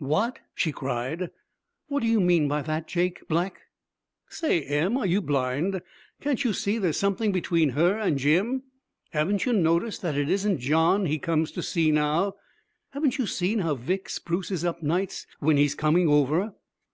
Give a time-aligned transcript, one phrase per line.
[0.00, 1.30] 'What?' she cried.
[1.86, 3.62] 'What do you mean by that, Jake Black?'
[4.28, 5.80] 'Say, Em, are you blind?
[6.20, 8.64] Can't you see there's something between her and Jim?
[9.12, 12.34] Haven't you noticed that it isn't John he comes to see now?
[12.90, 16.52] Haven't you seen how Vic spruces up nights when, he's coming over?'